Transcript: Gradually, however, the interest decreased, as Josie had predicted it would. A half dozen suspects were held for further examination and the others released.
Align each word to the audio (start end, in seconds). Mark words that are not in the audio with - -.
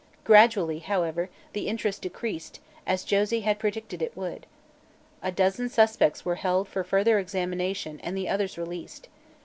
Gradually, 0.23 0.79
however, 0.79 1.29
the 1.53 1.67
interest 1.67 2.01
decreased, 2.01 2.59
as 2.87 3.03
Josie 3.03 3.41
had 3.41 3.59
predicted 3.59 4.01
it 4.01 4.17
would. 4.17 4.47
A 5.21 5.25
half 5.25 5.35
dozen 5.35 5.69
suspects 5.69 6.25
were 6.25 6.33
held 6.41 6.67
for 6.67 6.83
further 6.83 7.19
examination 7.19 7.99
and 8.01 8.17
the 8.17 8.27
others 8.27 8.57
released. 8.57 9.09